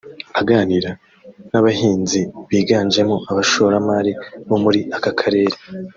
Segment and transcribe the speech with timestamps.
[0.39, 0.91] Aganira
[1.51, 2.19] n’abahinzi
[2.49, 4.11] biganjemo abashoramari
[4.49, 5.55] bo muri aka Karere